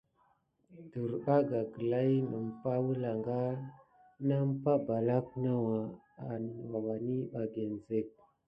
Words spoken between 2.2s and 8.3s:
nəmpa wəlanga nampa balak nawa awaniɓa ginzek.